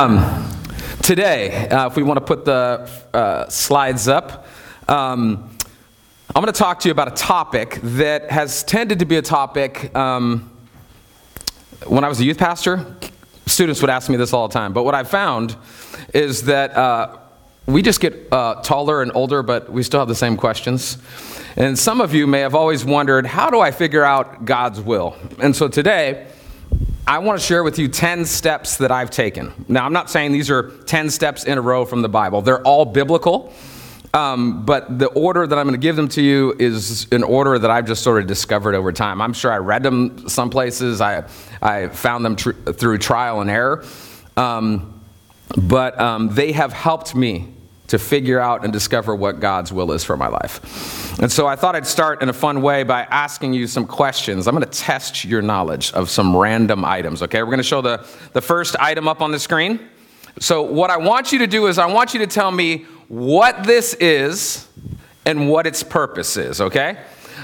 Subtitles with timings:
[0.00, 0.48] Um,
[1.02, 4.46] today, uh, if we want to put the uh, slides up,
[4.88, 5.50] um,
[6.34, 9.22] I'm going to talk to you about a topic that has tended to be a
[9.22, 9.94] topic.
[9.94, 10.50] Um,
[11.86, 12.96] when I was a youth pastor,
[13.44, 14.72] students would ask me this all the time.
[14.72, 15.54] But what I found
[16.14, 17.18] is that uh,
[17.66, 20.96] we just get uh, taller and older, but we still have the same questions.
[21.56, 25.14] And some of you may have always wondered, how do I figure out God's will?
[25.40, 26.26] And so today,
[27.10, 29.52] I want to share with you 10 steps that I've taken.
[29.66, 32.62] Now, I'm not saying these are 10 steps in a row from the Bible, they're
[32.62, 33.52] all biblical.
[34.14, 37.58] Um, but the order that I'm going to give them to you is an order
[37.58, 39.20] that I've just sort of discovered over time.
[39.20, 41.24] I'm sure I read them some places, I,
[41.60, 43.84] I found them tr- through trial and error.
[44.36, 45.02] Um,
[45.56, 47.52] but um, they have helped me
[47.90, 51.18] to figure out and discover what God's will is for my life.
[51.20, 54.46] And so I thought I'd start in a fun way by asking you some questions.
[54.46, 57.42] I'm going to test your knowledge of some random items, okay?
[57.42, 59.80] We're going to show the, the first item up on the screen.
[60.38, 63.64] So, what I want you to do is, I want you to tell me what
[63.64, 64.68] this is
[65.26, 66.96] and what its purpose is, okay?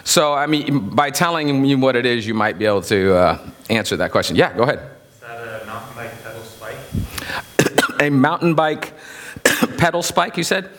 [0.05, 3.51] So, I mean, by telling me what it is, you might be able to uh,
[3.69, 4.37] answer that question.
[4.37, 4.79] Yeah, go ahead.
[5.13, 8.01] Is that a mountain bike pedal spike?
[8.01, 8.93] a mountain bike
[9.79, 10.71] pedal spike, you said?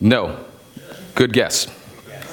[0.00, 0.44] No.
[1.14, 1.66] Good guess.
[1.66, 1.70] It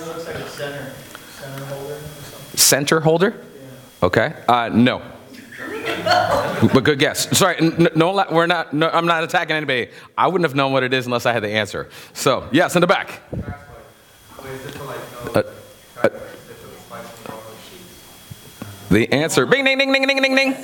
[0.06, 0.94] looks like a center,
[1.30, 2.58] center holder or something.
[2.58, 3.34] Center holder?
[4.02, 4.34] Okay.
[4.48, 5.02] Uh, no.
[6.74, 7.38] but good guess.
[7.38, 8.74] Sorry, n- no, we're not.
[8.74, 9.90] No, I'm not attacking anybody.
[10.18, 11.90] I wouldn't have known what it is unless I had the answer.
[12.14, 13.22] So, yes, in the back.
[13.32, 13.42] Wait,
[14.52, 16.14] is it for like no Uh, track bike?
[16.14, 18.90] Is it for the spikes for normal sheets?
[18.90, 19.46] The answer.
[19.46, 20.56] Bing, ding, ding, ding, ding, ding, ding.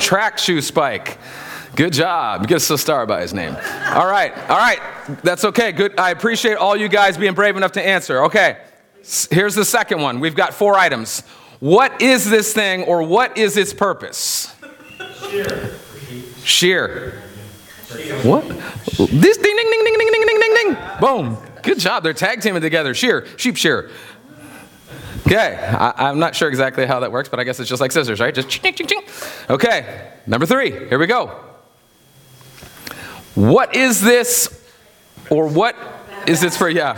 [0.00, 1.18] Track shoe spike.
[1.74, 2.46] Good job.
[2.46, 3.54] Get us a star by his name.
[3.54, 4.36] All right.
[4.50, 4.80] All right.
[5.22, 5.72] That's okay.
[5.72, 5.98] Good.
[5.98, 8.24] I appreciate all you guys being brave enough to answer.
[8.24, 8.58] Okay.
[9.30, 10.20] Here's the second one.
[10.20, 11.20] We've got four items.
[11.60, 14.54] What is this thing or what is its purpose?
[15.30, 15.78] Shear.
[16.44, 17.22] Shear.
[18.22, 18.46] What?
[18.46, 20.76] This ding ding ding ding ding ding ding ding ding.
[21.00, 21.38] Boom.
[21.62, 22.02] Good job.
[22.02, 22.94] They're tag teaming together.
[22.94, 23.26] Shear.
[23.36, 23.90] Sheep shear.
[25.26, 27.92] Okay, I, am not sure exactly how that works, but I guess it's just like
[27.92, 28.34] scissors, right?
[28.34, 29.02] Just ching, ching, ching.
[29.48, 31.51] Okay, number three, here we go.
[33.34, 34.48] What is this,
[35.30, 35.74] or what
[36.26, 36.68] is this for?
[36.68, 36.90] Yeah,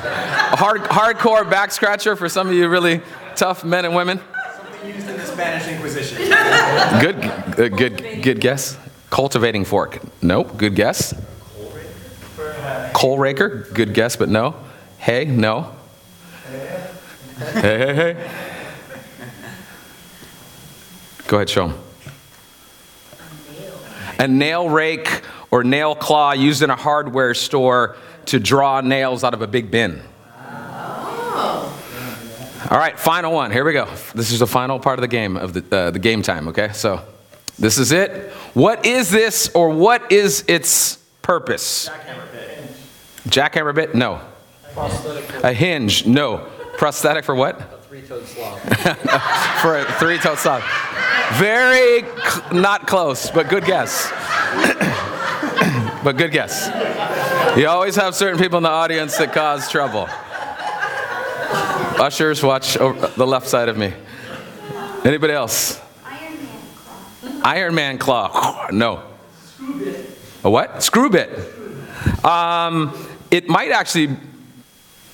[0.52, 3.00] a hard, hardcore back scratcher for some of you really
[3.36, 4.20] tough men and women.
[4.56, 6.18] Something used in the Spanish Inquisition.
[7.00, 7.20] Good,
[7.56, 8.76] good, good, good guess.
[9.10, 10.00] Cultivating fork.
[10.22, 11.14] Nope, good guess.
[12.92, 14.56] Coal raker, good guess, but no.
[14.98, 15.72] Hay, no.
[17.52, 18.30] Hey, hey, hey.
[21.26, 21.74] Go ahead, show 'em.
[24.18, 25.22] A nail rake
[25.54, 27.94] or nail claw used in a hardware store
[28.26, 30.02] to draw nails out of a big bin.
[32.68, 33.52] All right, final one.
[33.52, 33.84] Here we go.
[34.16, 36.48] This is the final part of the game of the, uh, the game time.
[36.48, 37.02] Okay, so
[37.56, 38.32] this is it.
[38.54, 41.88] What is this, or what is its purpose?
[41.88, 42.58] Jackhammer bit.
[43.28, 43.94] Jackhammer bit?
[43.94, 44.20] No.
[45.44, 46.04] A hinge?
[46.04, 46.48] No.
[46.78, 47.60] Prosthetic for what?
[47.60, 48.60] A Three-toed sloth.
[49.62, 50.64] for a three-toed sloth.
[51.34, 54.10] Very cl- not close, but good guess.
[56.04, 56.68] but good guess.
[57.58, 60.06] You always have certain people in the audience that cause trouble.
[61.98, 63.94] Ushers, watch the left side of me.
[65.04, 65.80] Anybody else?
[66.04, 67.40] Iron Man claw.
[67.42, 68.68] Iron Man claw.
[68.70, 69.02] No.
[70.42, 70.82] A what?
[70.82, 71.30] Screw bit.
[72.24, 72.92] Um,
[73.30, 74.16] it might actually.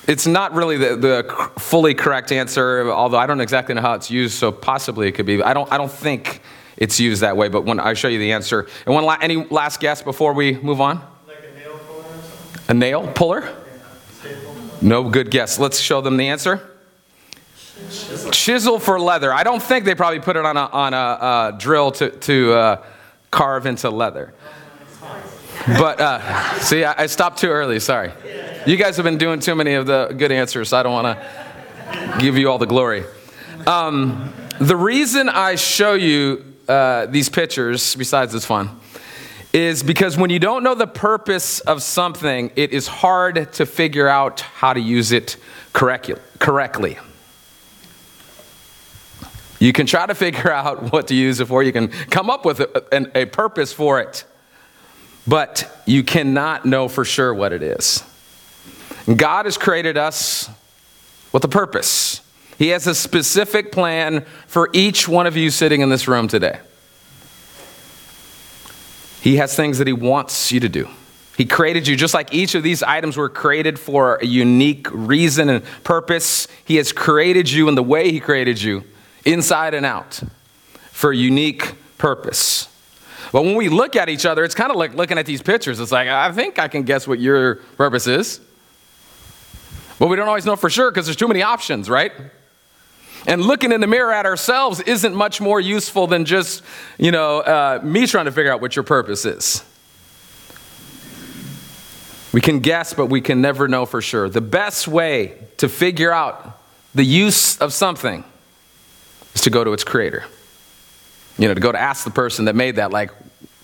[0.08, 4.10] It's not really the, the fully correct answer, although I don't exactly know how it's
[4.10, 5.40] used, so possibly it could be.
[5.40, 6.39] I don't, I don't think
[6.80, 8.66] it's used that way, but when I show you the answer.
[8.86, 11.06] And one la- any last guess before we move on?
[11.28, 12.04] Like a nail puller?
[12.68, 13.54] A nail puller?
[14.82, 15.58] No good guess.
[15.58, 16.66] Let's show them the answer.
[18.32, 19.32] Chisel for leather.
[19.32, 22.52] I don't think they probably put it on a, on a uh, drill to, to
[22.52, 22.84] uh,
[23.30, 24.32] carve into leather.
[25.66, 27.80] But uh, see, I, I stopped too early.
[27.80, 28.12] Sorry.
[28.66, 31.18] You guys have been doing too many of the good answers, so I don't want
[31.18, 33.04] to give you all the glory.
[33.66, 38.78] Um, the reason I show you uh, these pictures, besides it's fun,
[39.52, 44.06] is because when you don't know the purpose of something, it is hard to figure
[44.06, 45.36] out how to use it
[45.72, 46.96] correct, correctly.
[49.58, 52.44] You can try to figure out what to use it for, you can come up
[52.44, 54.24] with a, a purpose for it,
[55.26, 58.04] but you cannot know for sure what it is.
[59.16, 60.48] God has created us
[61.32, 62.20] with a purpose.
[62.60, 66.60] He has a specific plan for each one of you sitting in this room today.
[69.22, 70.86] He has things that He wants you to do.
[71.38, 75.48] He created you just like each of these items were created for a unique reason
[75.48, 76.48] and purpose.
[76.66, 78.84] He has created you in the way He created you,
[79.24, 80.20] inside and out,
[80.92, 82.68] for a unique purpose.
[83.32, 85.80] But when we look at each other, it's kind of like looking at these pictures.
[85.80, 88.38] It's like, I think I can guess what your purpose is.
[89.98, 92.12] But we don't always know for sure because there's too many options, right?
[93.26, 96.62] And looking in the mirror at ourselves isn't much more useful than just,
[96.98, 99.64] you know, uh, me trying to figure out what your purpose is.
[102.32, 104.28] We can guess, but we can never know for sure.
[104.28, 106.60] The best way to figure out
[106.94, 108.24] the use of something
[109.34, 110.24] is to go to its creator.
[111.38, 113.10] You know, to go to ask the person that made that, like,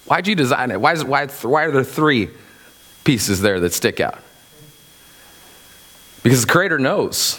[0.06, 0.81] why'd you design it?
[0.81, 2.31] Why, is, why, why are there three
[3.05, 4.19] pieces there that stick out?
[6.23, 7.38] Because the creator knows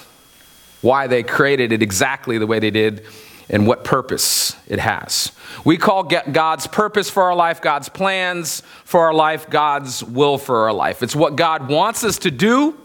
[0.81, 3.05] why they created it exactly the way they did
[3.49, 5.31] and what purpose it has.
[5.63, 10.65] We call God's purpose for our life, God's plans for our life, God's will for
[10.65, 11.01] our life.
[11.01, 12.77] It's what God wants us to do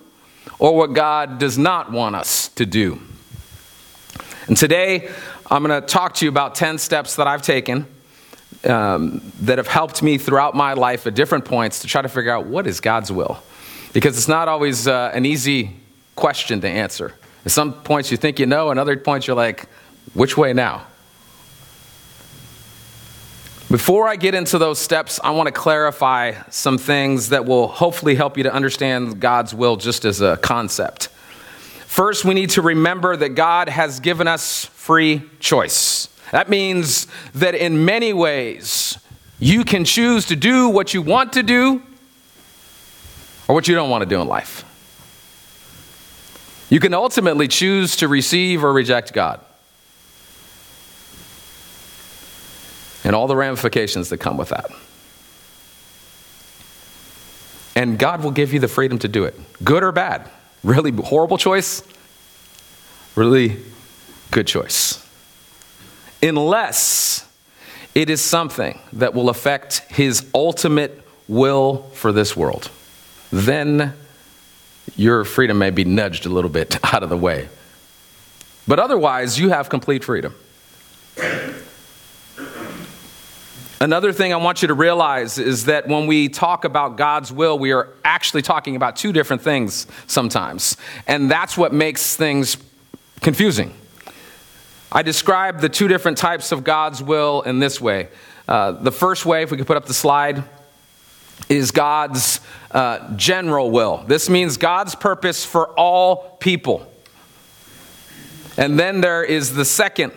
[0.58, 3.00] or what God does not want us to do.
[4.46, 5.10] And today,
[5.50, 7.86] I'm going to talk to you about 10 steps that I've taken
[8.64, 12.30] um, that have helped me throughout my life at different points to try to figure
[12.30, 13.42] out what is God's will.
[13.92, 15.76] Because it's not always uh, an easy
[16.14, 17.14] question to answer.
[17.44, 19.68] At some points you think you know, and other points you're like,
[20.14, 20.86] which way now?
[23.70, 28.14] Before I get into those steps, I want to clarify some things that will hopefully
[28.14, 31.08] help you to understand God's will just as a concept.
[31.86, 36.08] First, we need to remember that God has given us free choice.
[36.32, 38.98] That means that in many ways,
[39.38, 41.82] you can choose to do what you want to do
[43.48, 44.64] or what you don't want to do in life.
[46.72, 49.40] You can ultimately choose to receive or reject God.
[53.04, 54.70] And all the ramifications that come with that.
[57.76, 60.30] And God will give you the freedom to do it, good or bad.
[60.64, 61.82] Really horrible choice,
[63.16, 63.58] really
[64.30, 65.06] good choice.
[66.22, 67.30] Unless
[67.94, 72.70] it is something that will affect His ultimate will for this world,
[73.30, 73.92] then
[74.96, 77.48] your freedom may be nudged a little bit out of the way.
[78.66, 80.34] But otherwise, you have complete freedom.
[83.80, 87.58] Another thing I want you to realize is that when we talk about God's will,
[87.58, 90.76] we are actually talking about two different things sometimes.
[91.08, 92.56] And that's what makes things
[93.20, 93.74] confusing.
[94.92, 98.08] I describe the two different types of God's will in this way.
[98.46, 100.44] Uh, the first way, if we could put up the slide,
[101.48, 102.40] is God's
[102.70, 104.04] uh, general will.
[104.06, 106.90] This means God's purpose for all people.
[108.56, 110.12] And then there is the second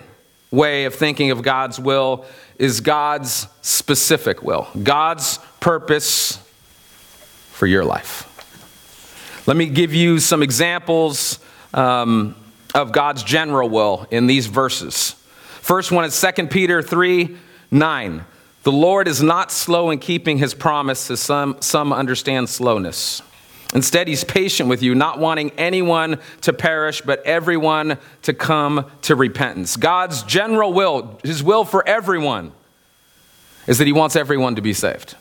[0.52, 2.26] way of thinking of God's will
[2.58, 4.68] is God's specific will.
[4.82, 6.40] God's purpose
[7.52, 8.32] for your life.
[9.48, 11.40] Let me give you some examples
[11.74, 12.36] um,
[12.74, 15.16] of God's general will in these verses.
[15.62, 17.38] First one is 2 Peter 3
[17.72, 18.26] 9.
[18.66, 23.22] The Lord is not slow in keeping his promise, as some, some understand slowness.
[23.76, 29.16] Instead, he's patient with you, not wanting anyone to perish, but everyone to come to
[29.16, 29.78] repentance.
[29.78, 32.54] God's general will, his will for everyone,
[33.68, 35.16] is that he wants everyone to be saved.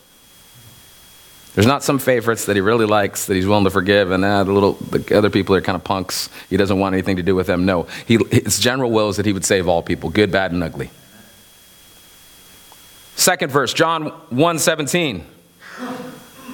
[1.55, 4.45] There's not some favorites that he really likes that he's willing to forgive, and uh,
[4.45, 6.31] the little the other people are kind of punks.
[6.49, 7.67] He doesn't want anything to do with them.
[7.67, 10.65] No, he, his general will is that he would save all people, good, bad, and
[10.65, 10.91] ugly.
[13.17, 15.25] Second verse, John 1:17.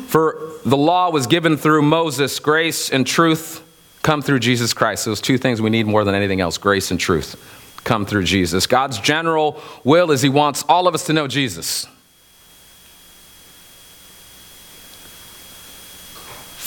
[0.07, 3.63] For the law was given through Moses, grace and truth
[4.03, 5.05] come through Jesus Christ.
[5.05, 7.37] Those two things we need more than anything else, grace and truth
[7.85, 8.67] come through Jesus.
[8.67, 11.87] God's general will is he wants all of us to know Jesus.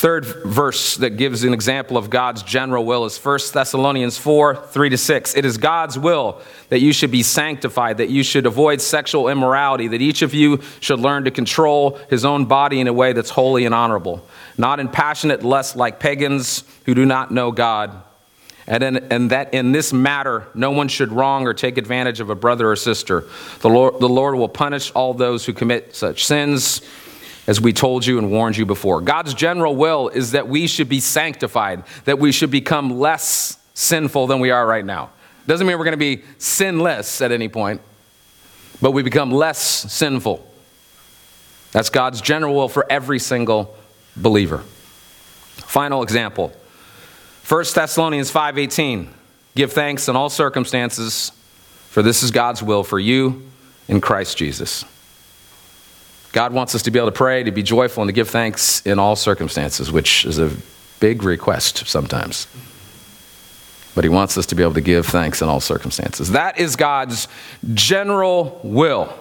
[0.04, 4.90] Third verse that gives an example of God's general will is 1 Thessalonians 4 3
[4.90, 5.38] to 6.
[5.38, 9.88] It is God's will that you should be sanctified, that you should avoid sexual immorality,
[9.88, 13.30] that each of you should learn to control his own body in a way that's
[13.30, 18.04] holy and honorable, not in passionate lust like pagans who do not know God.
[18.68, 22.30] And, in, and that in this matter, no one should wrong or take advantage of
[22.30, 23.24] a brother or sister.
[23.62, 26.82] The Lord, the Lord will punish all those who commit such sins
[27.48, 29.02] as we told you and warned you before.
[29.02, 34.28] God's general will is that we should be sanctified, that we should become less sinful
[34.28, 35.10] than we are right now.
[35.46, 37.82] Doesn't mean we're going to be sinless at any point,
[38.82, 39.60] but we become less
[39.92, 40.50] sinful.
[41.72, 43.76] That's God's general will for every single
[44.16, 44.60] believer.
[45.56, 46.54] Final example.
[47.48, 49.10] 1 Thessalonians 5:18.
[49.56, 51.32] Give thanks in all circumstances,
[51.90, 53.44] for this is God's will for you
[53.88, 54.86] in Christ Jesus.
[56.34, 58.82] God wants us to be able to pray, to be joyful, and to give thanks
[58.86, 60.52] in all circumstances, which is a
[61.00, 62.48] big request sometimes.
[63.94, 66.32] But He wants us to be able to give thanks in all circumstances.
[66.32, 67.28] That is God's
[67.74, 69.14] general will.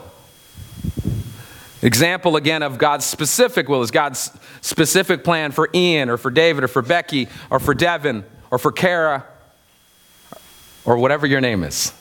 [1.83, 4.31] Example again of God's specific will is God's
[4.63, 8.73] specific plan for Ian or for David or for Becky or for Devin or for
[8.73, 9.27] Kara
[10.87, 11.93] or whatever your name is.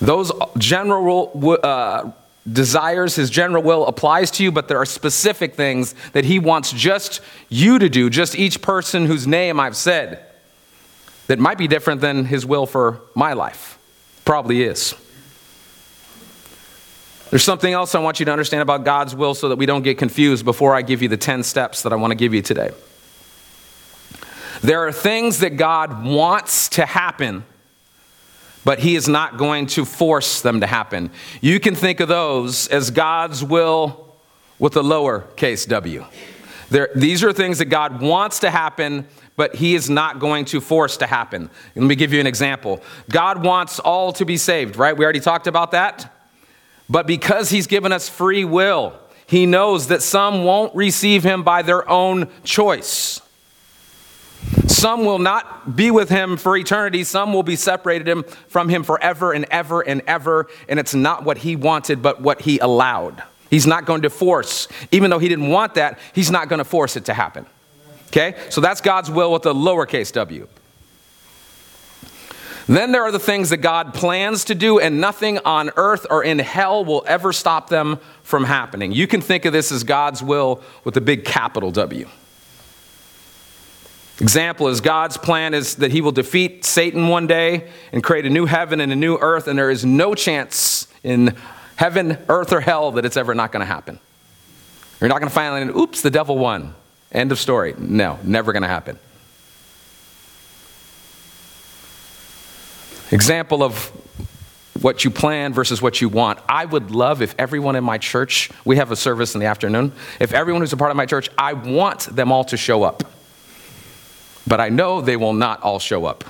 [0.00, 2.10] Those general uh,
[2.50, 6.72] desires, his general will applies to you, but there are specific things that he wants
[6.72, 10.24] just you to do, just each person whose name I've said,
[11.26, 13.78] that might be different than his will for my life.
[14.24, 14.94] Probably is.
[17.30, 19.82] There's something else I want you to understand about God's will so that we don't
[19.82, 22.42] get confused before I give you the 10 steps that I want to give you
[22.42, 22.70] today.
[24.62, 27.44] There are things that God wants to happen,
[28.66, 31.12] but He is not going to force them to happen.
[31.40, 34.12] You can think of those as God's will
[34.58, 36.04] with a lowercase w.
[36.68, 39.06] There, these are things that God wants to happen,
[39.36, 41.48] but He is not going to force to happen.
[41.76, 42.82] Let me give you an example.
[43.08, 44.96] God wants all to be saved, right?
[44.96, 46.12] We already talked about that.
[46.90, 51.62] But because he's given us free will, he knows that some won't receive him by
[51.62, 53.20] their own choice.
[54.66, 57.02] Some will not be with him for eternity.
[57.04, 60.48] Some will be separated from him forever and ever and ever.
[60.68, 63.22] And it's not what he wanted, but what he allowed.
[63.50, 66.64] He's not going to force, even though he didn't want that, he's not going to
[66.64, 67.46] force it to happen.
[68.08, 68.34] Okay?
[68.50, 70.48] So that's God's will with a lowercase w.
[72.68, 76.24] Then there are the things that God plans to do, and nothing on earth or
[76.24, 78.90] in hell will ever stop them from happening.
[78.90, 82.08] You can think of this as God's will with a big capital W.
[84.20, 88.30] Example is God's plan is that he will defeat Satan one day and create a
[88.30, 91.36] new heaven and a new earth, and there is no chance in
[91.76, 94.00] heaven, earth, or hell that it's ever not going to happen.
[95.00, 96.74] You're not going to finally, oops, the devil won.
[97.12, 97.74] End of story.
[97.76, 98.98] No, never going to happen.
[103.10, 103.92] Example of
[104.80, 106.38] what you plan versus what you want.
[106.48, 109.92] I would love if everyone in my church, we have a service in the afternoon,
[110.20, 113.02] if everyone who's a part of my church, I want them all to show up.
[114.46, 116.24] But I know they will not all show up.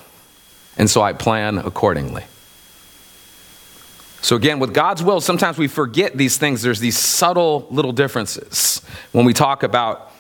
[0.79, 2.25] And so I plan accordingly.
[4.23, 6.63] So, again, with God's will, sometimes we forget these things.
[6.63, 8.83] There's these subtle little differences
[9.13, 10.11] when we talk about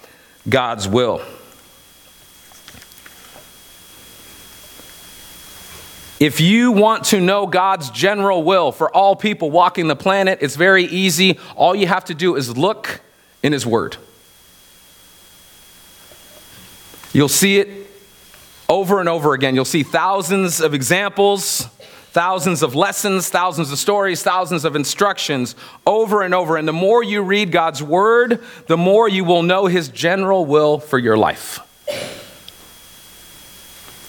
[0.49, 1.21] God's will.
[6.19, 10.57] If you want to know God's general will for all people walking the planet, it's
[10.57, 11.39] very easy.
[11.57, 13.01] All you have to do is look
[13.43, 13.97] in His Word.
[17.13, 17.86] You'll see it
[18.77, 19.55] over and over again.
[19.55, 21.67] You'll see thousands of examples,
[22.13, 25.55] thousands of lessons, thousands of stories, thousands of instructions
[25.87, 26.57] over and over.
[26.57, 30.79] And the more you read God's Word, the more you will know His general will
[30.79, 31.61] for your life.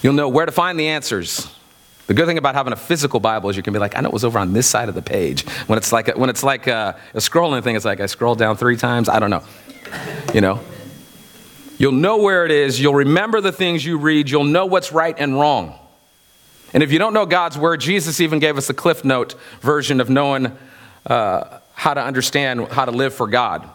[0.03, 1.47] You'll know where to find the answers
[2.07, 4.07] the good thing about having a physical Bible is you can be like, I know
[4.07, 5.45] it was over on this side of the page.
[5.67, 8.39] When it's like a, when it's like a, a scrolling thing, it's like I scrolled
[8.39, 9.09] down three times.
[9.09, 9.43] I don't know.
[10.33, 10.61] You know?
[11.77, 12.79] You'll know where it is.
[12.79, 14.29] You'll remember the things you read.
[14.29, 15.77] You'll know what's right and wrong.
[16.73, 20.01] And if you don't know God's word, Jesus even gave us a cliff note version
[20.01, 20.57] of knowing
[21.05, 23.69] uh, how to understand how to live for God.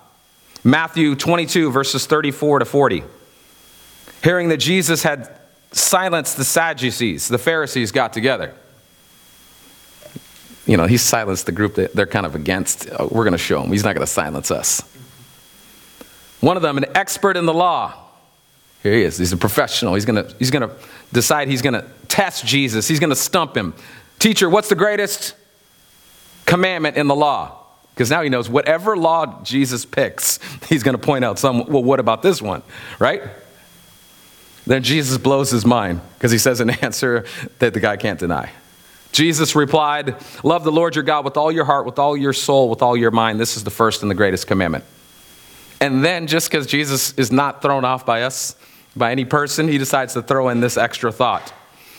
[0.64, 3.04] Matthew 22, verses 34 to 40.
[4.22, 5.30] Hearing that Jesus had
[5.72, 8.54] silenced the Sadducees, the Pharisees got together.
[10.66, 12.88] You know, he silenced the group that they're kind of against.
[12.96, 13.72] Oh, we're going to show him.
[13.72, 14.91] He's not going to silence us.
[16.42, 17.94] One of them, an expert in the law.
[18.82, 19.16] Here he is.
[19.16, 19.94] He's a professional.
[19.94, 20.70] He's going to, he's to
[21.12, 22.88] decide he's going to test Jesus.
[22.88, 23.74] He's going to stump him.
[24.18, 25.36] Teacher, what's the greatest
[26.44, 27.58] commandment in the law?
[27.94, 31.84] Because now he knows whatever law Jesus picks, he's going to point out some, well,
[31.84, 32.64] what about this one?
[32.98, 33.22] Right?
[34.66, 37.24] Then Jesus blows his mind because he says an answer
[37.60, 38.50] that the guy can't deny.
[39.12, 42.68] Jesus replied, Love the Lord your God with all your heart, with all your soul,
[42.68, 43.38] with all your mind.
[43.38, 44.84] This is the first and the greatest commandment.
[45.82, 48.56] And then, just because Jesus is not thrown off by us,
[48.96, 51.52] by any person, he decides to throw in this extra thought.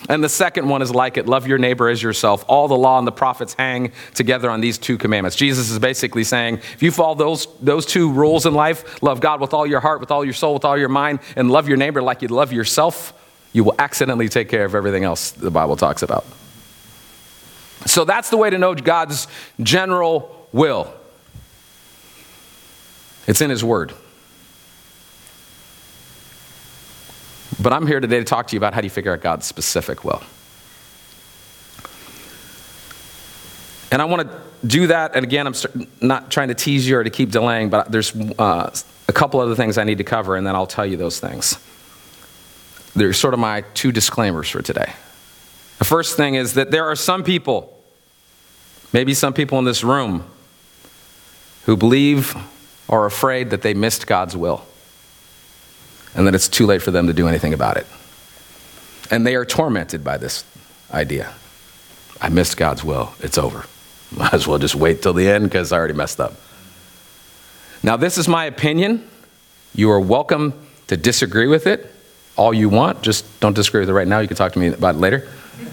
[0.10, 2.44] And the second one is like it love your neighbor as yourself.
[2.48, 5.38] All the law and the prophets hang together on these two commandments.
[5.38, 9.40] Jesus is basically saying if you follow those, those two rules in life love God
[9.40, 11.78] with all your heart, with all your soul, with all your mind, and love your
[11.78, 13.14] neighbor like you love yourself
[13.54, 16.26] you will accidentally take care of everything else the Bible talks about.
[17.86, 19.28] So that's the way to know God's
[19.62, 20.92] general will.
[23.28, 23.94] It's in His Word.
[27.62, 29.46] But I'm here today to talk to you about how do you figure out God's
[29.46, 30.22] specific will.
[33.92, 35.16] And I want to do that.
[35.16, 35.54] And again, I'm
[36.02, 38.72] not trying to tease you or to keep delaying, but there's uh,
[39.08, 41.58] a couple other things I need to cover, and then I'll tell you those things.
[42.96, 44.94] They're sort of my two disclaimers for today.
[45.80, 47.80] The first thing is that there are some people,
[48.94, 50.26] maybe some people in this room,
[51.66, 52.36] who believe
[52.94, 54.64] are afraid that they missed God's will
[56.14, 57.88] and that it's too late for them to do anything about it.
[59.10, 60.46] And they are tormented by this
[60.92, 61.34] idea.
[62.22, 63.14] I missed God's will.
[63.20, 63.66] It's over.
[64.16, 66.34] Might as well just wait till the end because I already messed up.
[67.82, 69.10] Now, this is my opinion.
[69.74, 70.54] You are welcome
[70.88, 71.90] to disagree with it
[72.36, 73.02] all you want.
[73.02, 74.20] Just don't disagree with it right now.
[74.20, 75.28] You can talk to me about it later.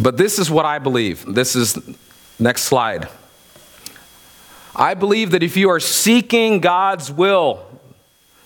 [0.00, 1.24] but this is what I believe.
[1.26, 1.78] This is
[2.38, 3.08] next slide.
[4.78, 7.64] I believe that if you are seeking God's will,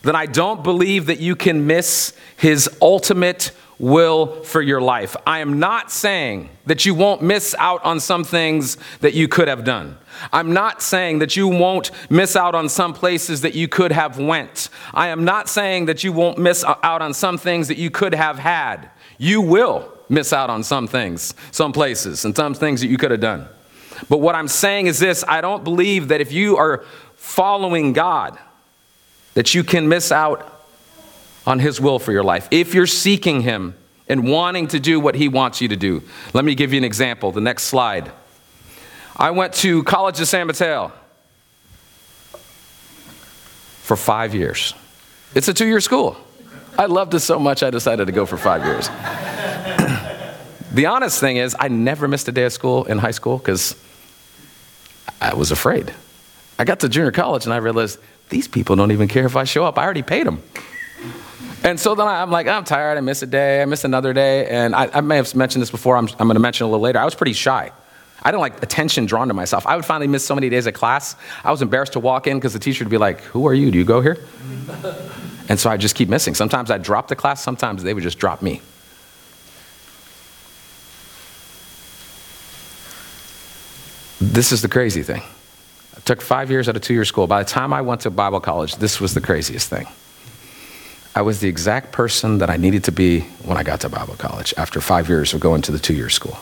[0.03, 5.17] then I don't believe that you can miss his ultimate will for your life.
[5.27, 9.49] I am not saying that you won't miss out on some things that you could
[9.49, 9.99] have done.
[10.33, 14.19] I'm not saying that you won't miss out on some places that you could have
[14.19, 14.69] went.
[14.95, 18.15] I am not saying that you won't miss out on some things that you could
[18.15, 18.89] have had.
[19.19, 23.11] You will miss out on some things, some places, and some things that you could
[23.11, 23.49] have done.
[24.09, 26.85] But what I'm saying is this I don't believe that if you are
[27.17, 28.39] following God,
[29.35, 30.65] that you can miss out
[31.47, 32.49] on His will for your life.
[32.51, 33.75] If you're seeking Him
[34.11, 36.03] and wanting to do what He wants you to do.
[36.35, 37.31] Let me give you an example.
[37.31, 38.11] The next slide.
[39.17, 40.93] I went to College of San Mateo
[43.83, 44.75] for five years.
[45.35, 46.17] It's a two year school.
[46.77, 48.89] I loved it so much, I decided to go for five years.
[50.73, 53.77] the honest thing is, I never missed a day of school in high school because
[55.21, 55.93] I was afraid.
[56.59, 57.99] I got to junior college and I realized
[58.29, 59.79] these people don't even care if I show up.
[59.79, 60.43] I already paid them.
[61.63, 62.97] And so then I'm like, I'm tired.
[62.97, 63.61] I miss a day.
[63.61, 64.47] I miss another day.
[64.47, 65.97] And I, I may have mentioned this before.
[65.97, 66.99] I'm, I'm going to mention it a little later.
[66.99, 67.71] I was pretty shy.
[68.23, 69.67] I didn't like attention drawn to myself.
[69.67, 71.17] I would finally miss so many days of class.
[71.45, 73.71] I was embarrassed to walk in because the teacher would be like, Who are you?
[73.71, 74.19] Do you go here?
[75.49, 76.35] and so I just keep missing.
[76.35, 78.61] Sometimes I'd drop the class, sometimes they would just drop me.
[84.21, 85.23] This is the crazy thing.
[85.97, 87.27] I took five years out of two year school.
[87.27, 89.87] By the time I went to Bible college, this was the craziest thing.
[91.15, 94.15] I was the exact person that I needed to be when I got to Bible
[94.15, 96.39] college after five years of going to the two year school.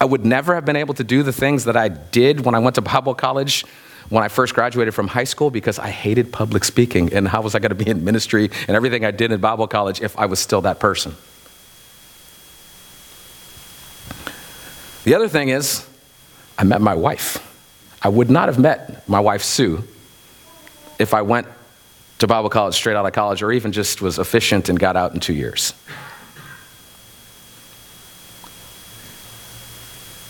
[0.00, 2.58] I would never have been able to do the things that I did when I
[2.58, 3.64] went to Bible college
[4.08, 7.12] when I first graduated from high school because I hated public speaking.
[7.14, 9.68] And how was I going to be in ministry and everything I did in Bible
[9.68, 11.14] college if I was still that person?
[15.04, 15.88] The other thing is,
[16.58, 17.48] I met my wife.
[18.02, 19.84] I would not have met my wife, Sue,
[20.98, 21.46] if I went
[22.18, 25.12] to Bible college straight out of college, or even just was efficient and got out
[25.14, 25.74] in two years.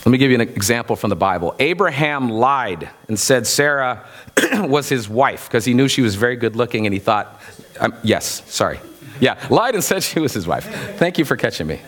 [0.04, 1.54] Let me give you an example from the Bible.
[1.60, 4.04] Abraham lied and said Sarah
[4.52, 7.40] was his wife because he knew she was very good looking and he thought,
[7.78, 8.80] um, yes, sorry.
[9.20, 10.64] Yeah, lied and said she was his wife.
[10.96, 11.80] Thank you for catching me.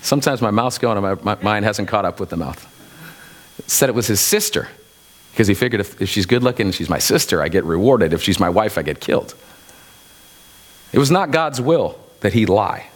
[0.00, 2.70] Sometimes my mouth's going and my, my mind hasn't caught up with the mouth.
[3.66, 4.68] Said it was his sister
[5.32, 8.12] because he figured if, if she's good looking and she's my sister, I get rewarded.
[8.12, 9.34] If she's my wife, I get killed.
[10.92, 12.88] It was not God's will that he lie.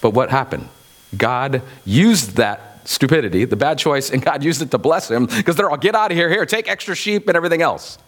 [0.00, 0.68] But what happened?
[1.16, 5.54] God used that stupidity, the bad choice, and God used it to bless him because
[5.54, 7.98] they're all, get out of here, here, take extra sheep and everything else.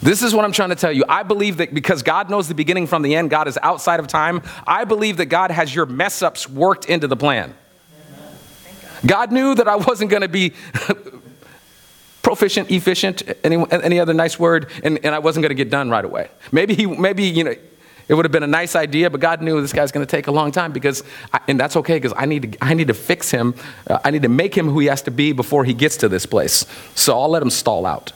[0.00, 1.04] This is what I'm trying to tell you.
[1.08, 4.06] I believe that because God knows the beginning from the end, God is outside of
[4.06, 4.42] time.
[4.66, 7.54] I believe that God has your mess ups worked into the plan.
[9.06, 10.52] God knew that I wasn't going to be
[12.22, 15.90] proficient, efficient, any, any other nice word, and, and I wasn't going to get done
[15.90, 16.28] right away.
[16.52, 17.54] Maybe he, maybe, you know,
[18.06, 20.26] it would have been a nice idea, but God knew this guy's going to take
[20.26, 22.94] a long time because, I, and that's okay because I need to, I need to
[22.94, 23.54] fix him.
[23.86, 26.08] Uh, I need to make him who he has to be before he gets to
[26.08, 26.66] this place.
[26.94, 28.12] So I'll let him stall out.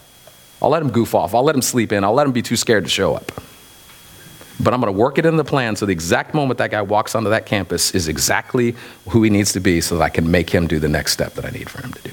[0.61, 1.35] I'll let him goof off.
[1.35, 2.05] I'll let him sleep in.
[2.05, 3.33] I'll let him be too scared to show up.
[4.61, 6.83] But I'm going to work it in the plan so the exact moment that guy
[6.83, 8.75] walks onto that campus is exactly
[9.09, 11.35] who he needs to be so that I can make him do the next step
[11.35, 12.11] that I need for him to do.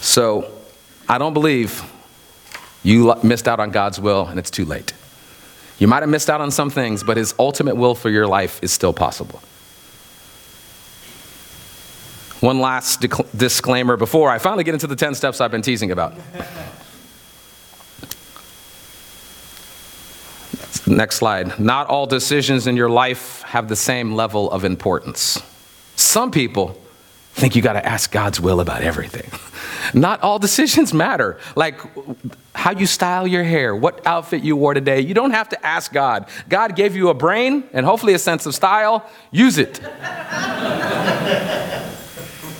[0.00, 0.50] So
[1.08, 1.82] I don't believe
[2.82, 4.92] you missed out on God's will and it's too late.
[5.78, 8.58] You might have missed out on some things, but His ultimate will for your life
[8.62, 9.40] is still possible.
[12.40, 13.04] One last
[13.36, 16.14] disclaimer before I finally get into the 10 steps I've been teasing about.
[20.86, 21.58] Next slide.
[21.58, 25.42] Not all decisions in your life have the same level of importance.
[25.96, 26.80] Some people
[27.32, 29.30] think you got to ask God's will about everything.
[29.94, 31.38] Not all decisions matter.
[31.56, 31.80] Like
[32.54, 35.00] how you style your hair, what outfit you wore today.
[35.00, 36.28] You don't have to ask God.
[36.48, 39.08] God gave you a brain and hopefully a sense of style.
[39.30, 39.80] Use it.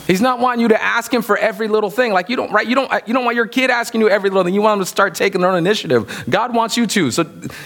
[0.09, 2.13] He's not wanting you to ask him for every little thing.
[2.13, 2.67] Like you don't, right?
[2.67, 4.55] You don't, you don't want your kid asking you every little thing.
[4.55, 6.25] You want them to start taking their own initiative.
[6.29, 7.11] God wants you to.
[7.11, 7.23] So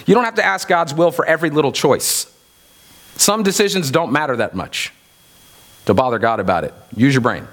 [0.06, 2.26] you don't have to ask God's will for every little choice.
[3.14, 4.92] Some decisions don't matter that much.
[5.86, 6.74] to bother God about it.
[6.96, 7.46] Use your brain.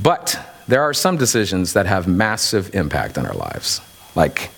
[0.00, 0.38] But
[0.68, 3.80] there are some decisions that have massive impact on our lives,
[4.14, 4.50] like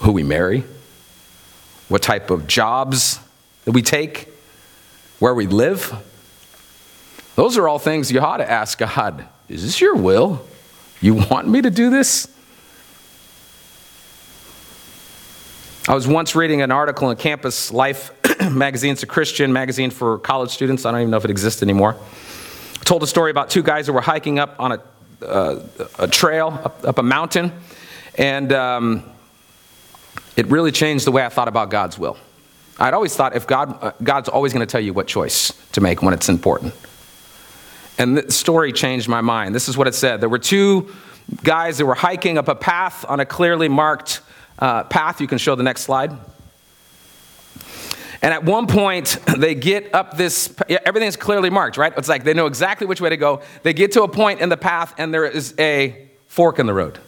[0.00, 0.64] who we marry,
[1.88, 3.20] what type of jobs
[3.64, 4.28] that we take,
[5.18, 5.94] where we live.
[7.36, 10.44] Those are all things you ought to ask God Is this your will?
[11.00, 12.26] You want me to do this?
[15.88, 18.10] I was once reading an article in Campus Life
[18.50, 18.92] magazine.
[18.92, 20.84] It's a Christian magazine for college students.
[20.84, 21.94] I don't even know if it exists anymore.
[22.74, 24.82] It told a story about two guys who were hiking up on a,
[25.24, 25.60] uh,
[25.98, 27.52] a trail, up, up, a mountain,
[28.16, 29.04] and um,
[30.36, 32.16] it really changed the way I thought about God's will.
[32.78, 35.80] I'd always thought if God, uh, God's always going to tell you what choice to
[35.80, 36.74] make when it's important.
[37.98, 39.54] And the story changed my mind.
[39.54, 40.20] This is what it said.
[40.20, 40.92] There were two
[41.42, 44.20] guys that were hiking up a path on a clearly marked
[44.58, 45.20] uh, path.
[45.20, 46.12] You can show the next slide.
[48.22, 51.92] And at one point, they get up this, everything's clearly marked, right?
[51.96, 53.42] It's like they know exactly which way to go.
[53.62, 56.74] They get to a point in the path, and there is a fork in the
[56.74, 56.98] road.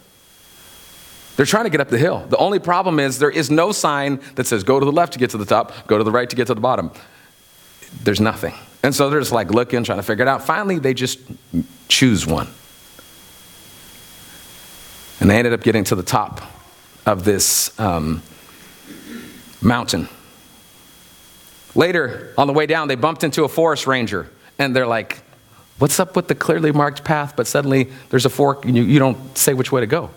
[1.36, 2.26] They're trying to get up the hill.
[2.28, 5.20] The only problem is there is no sign that says go to the left to
[5.20, 6.90] get to the top, go to the right to get to the bottom.
[8.02, 8.54] There's nothing.
[8.82, 10.44] And so they're just like looking, trying to figure it out.
[10.44, 11.18] Finally, they just
[11.88, 12.48] choose one.
[15.20, 16.40] And they ended up getting to the top
[17.04, 18.22] of this um,
[19.60, 20.08] mountain.
[21.74, 25.22] Later, on the way down, they bumped into a forest ranger, and they're like,
[25.78, 27.34] What's up with the clearly marked path?
[27.36, 30.10] But suddenly there's a fork, and you, you don't say which way to go.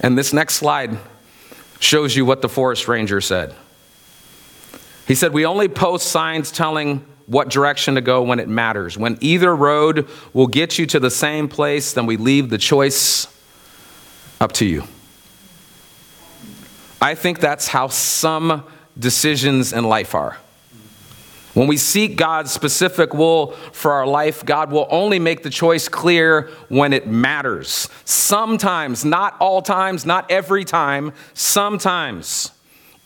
[0.00, 0.98] And this next slide
[1.80, 3.54] shows you what the forest ranger said.
[5.06, 8.98] He said, We only post signs telling what direction to go when it matters.
[8.98, 13.26] When either road will get you to the same place, then we leave the choice
[14.40, 14.84] up to you.
[17.00, 18.64] I think that's how some
[18.98, 20.36] decisions in life are.
[21.54, 25.86] When we seek God's specific will for our life, God will only make the choice
[25.88, 27.88] clear when it matters.
[28.04, 32.51] Sometimes, not all times, not every time, sometimes.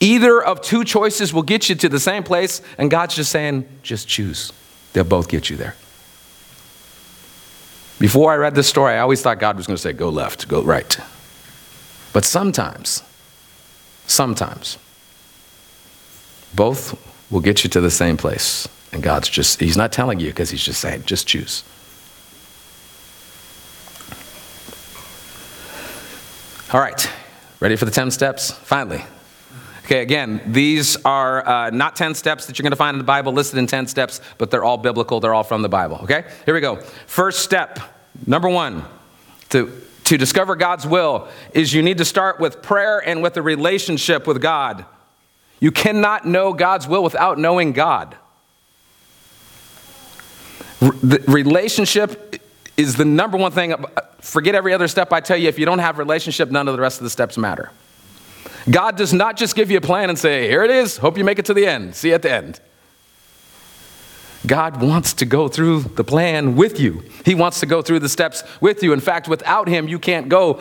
[0.01, 3.67] Either of two choices will get you to the same place, and God's just saying,
[3.83, 4.53] just choose.
[4.93, 5.75] They'll both get you there.
[7.99, 10.49] Before I read this story, I always thought God was going to say, go left,
[10.49, 10.99] go right.
[12.13, 13.03] But sometimes,
[14.07, 14.77] sometimes,
[16.55, 16.99] both
[17.31, 18.69] will get you to the same place.
[18.93, 21.65] And God's just, He's not telling you because He's just saying, just choose.
[26.73, 27.09] All right,
[27.61, 28.51] ready for the 10 steps?
[28.51, 29.03] Finally.
[29.87, 33.05] Okay, again, these are uh, not 10 steps that you're going to find in the
[33.05, 35.20] Bible listed in 10 steps, but they're all biblical.
[35.20, 36.01] They're all from the Bible.
[36.03, 36.81] Okay, here we go.
[37.07, 37.79] First step,
[38.27, 38.85] number one,
[39.51, 39.70] to
[40.07, 44.27] to discover God's will is you need to start with prayer and with a relationship
[44.27, 44.85] with God.
[45.59, 48.16] You cannot know God's will without knowing God.
[50.81, 52.40] The relationship
[52.77, 53.75] is the number one thing.
[54.20, 55.49] Forget every other step I tell you.
[55.49, 57.70] If you don't have relationship, none of the rest of the steps matter.
[58.69, 61.25] God does not just give you a plan and say, here it is, hope you
[61.25, 61.95] make it to the end.
[61.95, 62.61] See you at the end.
[64.47, 67.03] God wants to go through the plan with you.
[67.25, 68.93] He wants to go through the steps with you.
[68.93, 70.61] In fact, without Him, you can't go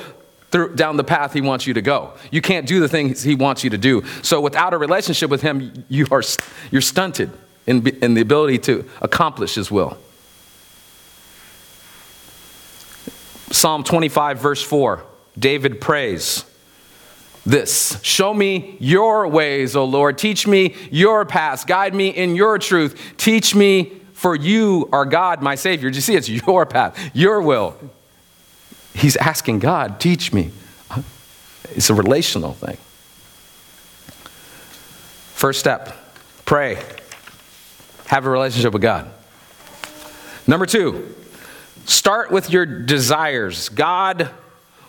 [0.52, 2.14] through, down the path He wants you to go.
[2.32, 4.04] You can't do the things He wants you to do.
[4.24, 6.24] So, without a relationship with Him, you are,
[6.72, 7.32] you're stunted
[7.68, 9.98] in, in the ability to accomplish His will.
[13.52, 15.04] Psalm 25, verse 4,
[15.38, 16.44] David prays
[17.46, 18.00] this.
[18.02, 20.18] Show me your ways, O Lord.
[20.18, 21.64] Teach me your paths.
[21.64, 23.00] Guide me in your truth.
[23.18, 25.90] Teach me, for you are God, my Savior.
[25.90, 26.16] Do you see?
[26.16, 27.76] It's your path, your will.
[28.94, 30.52] He's asking God, teach me.
[31.72, 32.78] It's a relational thing.
[35.34, 35.94] First step
[36.46, 36.82] pray,
[38.08, 39.12] have a relationship with God.
[40.48, 41.14] Number two,
[41.86, 43.70] start with your desires.
[43.70, 44.30] God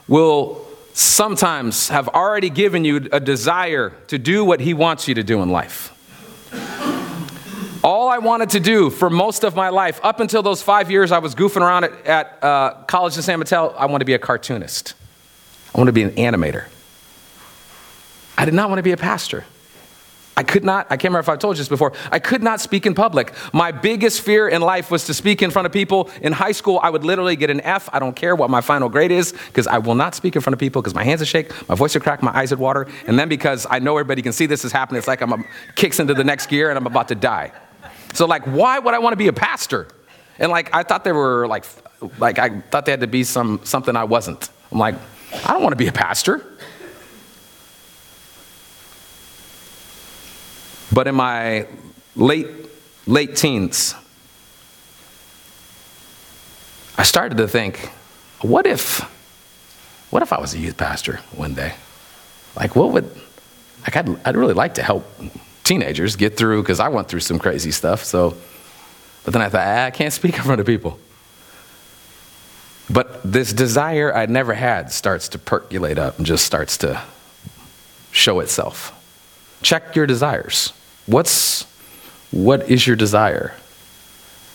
[0.07, 0.67] will
[0.97, 5.43] sometimes have already given you a desire to do what He wants you to do
[5.43, 5.93] in life.
[7.85, 11.13] All I wanted to do for most of my life, up until those five years
[11.13, 14.15] I was goofing around at, at uh, College of San Mateo, I wanted to be
[14.15, 14.95] a cartoonist.
[15.75, 16.65] I wanted to be an animator.
[18.39, 19.45] I did not want to be a pastor.
[20.39, 22.61] I could not, I can't remember if I've told you this before, I could not
[22.61, 23.33] speak in public.
[23.55, 26.11] My biggest fear in life was to speak in front of people.
[26.21, 27.89] In high school, I would literally get an F.
[27.91, 30.53] I don't care what my final grade is, because I will not speak in front
[30.53, 32.87] of people because my hands would shake, my voice would crack, my eyes would water.
[33.07, 35.43] And then because I know everybody can see this is happening, it's like I'm a,
[35.75, 37.53] kicks into the next gear and I'm about to die.
[38.13, 39.89] So, like, why would I want to be a pastor?
[40.39, 41.65] And like, I thought they were like,
[42.19, 44.51] like I thought they had to be some, something I wasn't.
[44.71, 44.97] I'm like,
[45.47, 46.45] I don't want to be a pastor.
[50.93, 51.67] But in my
[52.15, 52.49] late
[53.07, 53.95] late teens,
[56.99, 57.91] I started to think,
[58.41, 59.01] what if,
[60.11, 61.75] what if I was a youth pastor one day?
[62.57, 63.11] Like, what would,
[63.83, 65.07] like, I'd, I'd really like to help
[65.63, 68.35] teenagers get through, because I went through some crazy stuff, so,
[69.25, 70.99] but then I thought, ah, I can't speak in front of people.
[72.89, 77.03] But this desire I'd never had starts to percolate up and just starts to
[78.13, 78.96] show itself.
[79.63, 80.73] Check your desires.
[81.07, 81.67] What's
[82.31, 83.55] what is your desire?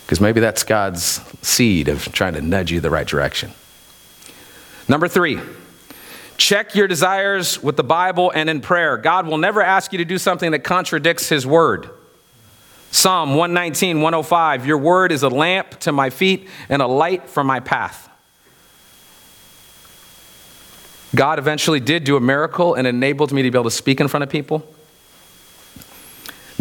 [0.05, 3.51] Because maybe that's God's seed of trying to nudge you the right direction.
[4.87, 5.39] Number three,
[6.37, 8.97] check your desires with the Bible and in prayer.
[8.97, 11.89] God will never ask you to do something that contradicts His word.
[12.91, 17.43] Psalm 119, 105 Your word is a lamp to my feet and a light for
[17.43, 18.09] my path.
[21.15, 24.07] God eventually did do a miracle and enabled me to be able to speak in
[24.07, 24.65] front of people.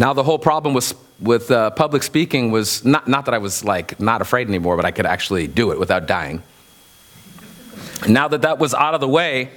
[0.01, 3.63] Now, the whole problem with, with uh, public speaking was not, not that I was
[3.63, 6.41] like not afraid anymore, but I could actually do it without dying.
[8.09, 9.51] Now that that was out of the way,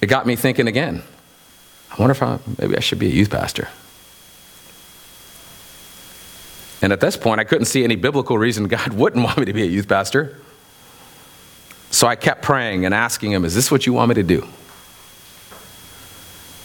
[0.00, 1.04] it got me thinking again.
[1.92, 3.68] I wonder if I, maybe I should be a youth pastor.
[6.82, 9.52] And at this point, I couldn't see any biblical reason God wouldn't want me to
[9.52, 10.40] be a youth pastor.
[11.92, 14.44] So I kept praying and asking him, Is this what you want me to do?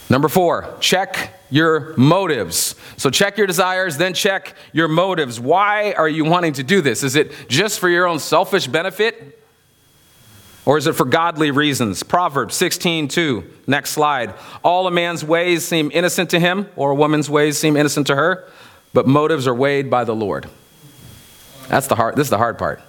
[0.10, 2.76] Number four, check your motives.
[2.98, 5.40] So check your desires, then check your motives.
[5.40, 7.04] Why are you wanting to do this?
[7.04, 9.34] Is it just for your own selfish benefit?
[10.66, 12.04] Or is it for godly reasons?
[12.04, 13.54] Proverbs 16, 2.
[13.68, 14.34] Next slide.
[14.64, 18.16] All a man's ways seem innocent to him, or a woman's ways seem innocent to
[18.16, 18.46] her,
[18.94, 20.50] but motives are weighed by the Lord.
[21.70, 22.82] That's the hard, this is the hard part.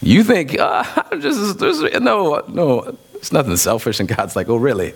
[0.00, 0.84] You think, uh,
[1.18, 3.98] just, there's, no, no, it's nothing selfish.
[3.98, 4.94] And God's like, oh, really?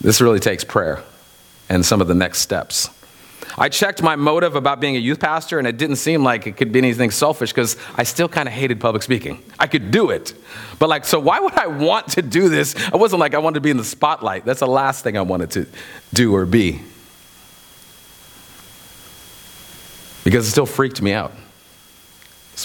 [0.00, 1.02] This really takes prayer
[1.68, 2.90] and some of the next steps.
[3.56, 6.56] I checked my motive about being a youth pastor, and it didn't seem like it
[6.56, 9.42] could be anything selfish because I still kind of hated public speaking.
[9.58, 10.34] I could do it.
[10.78, 12.76] But, like, so why would I want to do this?
[12.92, 14.44] I wasn't like I wanted to be in the spotlight.
[14.44, 15.66] That's the last thing I wanted to
[16.12, 16.82] do or be.
[20.24, 21.32] Because it still freaked me out.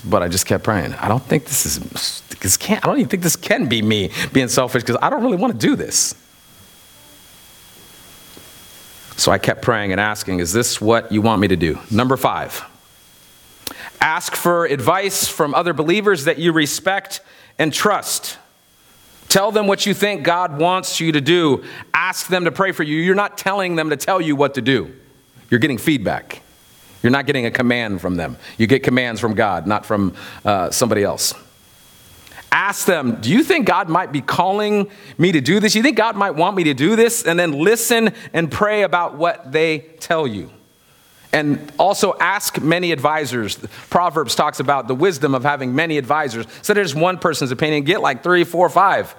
[0.05, 0.93] But I just kept praying.
[0.93, 4.11] I don't think this is, this can't, I don't even think this can be me
[4.31, 6.15] being selfish because I don't really want to do this.
[9.23, 11.79] So I kept praying and asking, Is this what you want me to do?
[11.89, 12.61] Number five,
[14.01, 17.21] ask for advice from other believers that you respect
[17.57, 18.37] and trust.
[19.29, 21.63] Tell them what you think God wants you to do.
[21.93, 22.97] Ask them to pray for you.
[22.97, 24.93] You're not telling them to tell you what to do,
[25.49, 26.41] you're getting feedback.
[27.01, 28.35] You're not getting a command from them.
[28.57, 31.33] You get commands from God, not from uh, somebody else.
[32.53, 34.87] Ask them, do you think God might be calling
[35.17, 35.73] me to do this?
[35.73, 37.25] You think God might want me to do this?
[37.25, 40.51] And then listen and pray about what they tell you.
[41.33, 43.55] And also ask many advisors.
[43.89, 46.45] Proverbs talks about the wisdom of having many advisors.
[46.61, 49.15] So there's one person's opinion, get like three, four, five.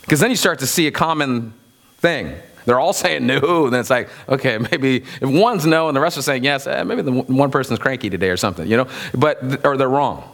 [0.00, 1.52] Because then you start to see a common
[1.98, 2.34] thing.
[2.64, 6.00] They're all saying no, and then it's like, okay, maybe if one's no and the
[6.00, 8.88] rest are saying yes, eh, maybe the one person's cranky today or something, you know,
[9.12, 10.32] but, or they're wrong.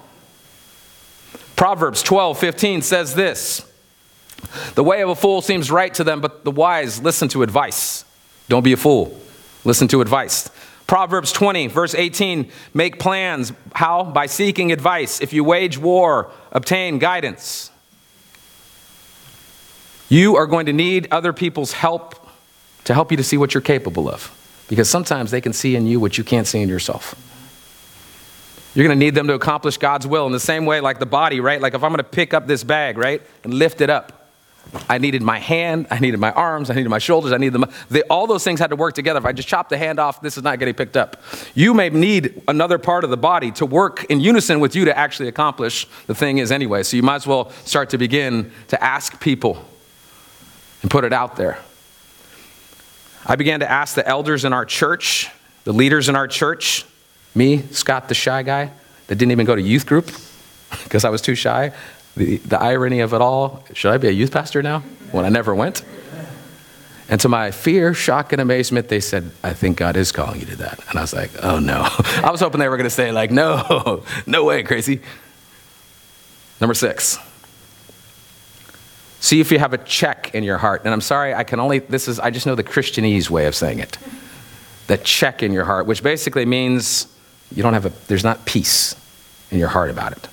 [1.62, 3.64] Proverbs 12, 15 says this
[4.74, 8.04] The way of a fool seems right to them, but the wise listen to advice.
[8.48, 9.16] Don't be a fool,
[9.62, 10.50] listen to advice.
[10.88, 13.52] Proverbs 20, verse 18 make plans.
[13.76, 14.02] How?
[14.02, 15.20] By seeking advice.
[15.20, 17.70] If you wage war, obtain guidance.
[20.08, 22.28] You are going to need other people's help
[22.86, 24.36] to help you to see what you're capable of.
[24.66, 27.14] Because sometimes they can see in you what you can't see in yourself.
[28.74, 31.06] You're going to need them to accomplish God's will in the same way, like the
[31.06, 31.60] body, right?
[31.60, 34.22] Like if I'm going to pick up this bag, right, and lift it up,
[34.88, 37.70] I needed my hand, I needed my arms, I needed my shoulders, I needed them.
[37.90, 39.18] They, all those things had to work together.
[39.18, 41.20] If I just chop the hand off, this is not getting picked up.
[41.54, 44.96] You may need another part of the body to work in unison with you to
[44.96, 46.84] actually accomplish the thing is anyway.
[46.84, 49.62] So you might as well start to begin to ask people
[50.80, 51.58] and put it out there.
[53.26, 55.28] I began to ask the elders in our church,
[55.64, 56.86] the leaders in our church,
[57.34, 58.70] me, Scott, the shy guy
[59.06, 60.06] that didn't even go to youth group
[60.84, 61.72] because I was too shy.
[62.16, 64.80] The, the irony of it all should I be a youth pastor now
[65.12, 65.82] when I never went?
[67.08, 70.46] And to my fear, shock, and amazement, they said, I think God is calling you
[70.46, 70.80] to that.
[70.88, 71.86] And I was like, oh no.
[72.22, 75.02] I was hoping they were going to say, like, no, no way, crazy.
[76.58, 77.18] Number six.
[79.20, 80.82] See if you have a check in your heart.
[80.84, 83.54] And I'm sorry, I can only, this is, I just know the Christianese way of
[83.54, 83.98] saying it.
[84.86, 87.11] The check in your heart, which basically means
[87.56, 88.94] you don't have a, there's not peace
[89.50, 90.28] in your heart about it.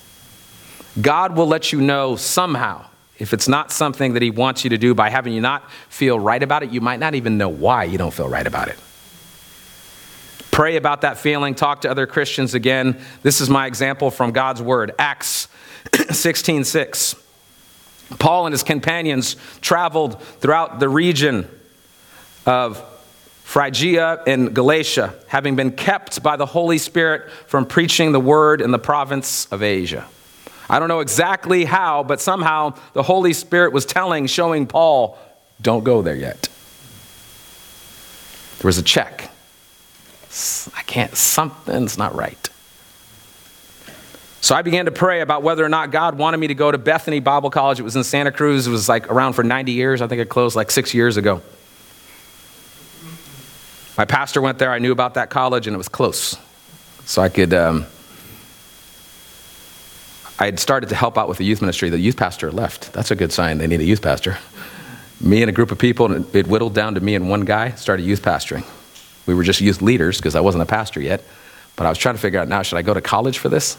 [1.00, 2.86] God will let you know somehow
[3.18, 6.18] if it's not something that He wants you to do by having you not feel
[6.18, 6.70] right about it.
[6.70, 8.78] You might not even know why you don't feel right about it.
[10.50, 13.00] pray about that feeling, talk to other Christians again.
[13.22, 15.48] This is my example from God's Word Acts
[16.10, 17.14] 16 6.
[18.18, 21.48] Paul and his companions traveled throughout the region
[22.44, 22.84] of
[23.50, 28.70] Phrygia and Galatia, having been kept by the Holy Spirit from preaching the word in
[28.70, 30.06] the province of Asia.
[30.68, 35.18] I don't know exactly how, but somehow the Holy Spirit was telling, showing Paul,
[35.60, 36.48] don't go there yet.
[38.60, 39.32] There was a check.
[40.76, 42.48] I can't, something's not right.
[44.42, 46.78] So I began to pray about whether or not God wanted me to go to
[46.78, 47.80] Bethany Bible College.
[47.80, 48.68] It was in Santa Cruz.
[48.68, 50.02] It was like around for 90 years.
[50.02, 51.42] I think it closed like six years ago.
[53.96, 54.70] My pastor went there.
[54.70, 56.36] I knew about that college, and it was close.
[57.04, 57.52] So I could.
[57.52, 57.86] Um,
[60.38, 61.90] I had started to help out with the youth ministry.
[61.90, 62.92] The youth pastor left.
[62.94, 63.58] That's a good sign.
[63.58, 64.38] They need a youth pastor.
[65.20, 67.72] Me and a group of people, and it whittled down to me and one guy,
[67.72, 68.64] started youth pastoring.
[69.26, 71.22] We were just youth leaders because I wasn't a pastor yet.
[71.76, 73.76] But I was trying to figure out now should I go to college for this?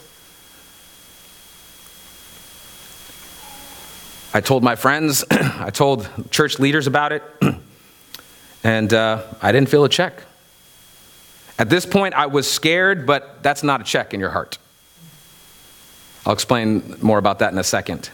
[4.34, 7.24] I told my friends, I told church leaders about it,
[8.64, 10.24] and uh, I didn't feel a check.
[11.58, 14.58] At this point, I was scared, but that's not a check in your heart.
[16.26, 18.10] I'll explain more about that in a second.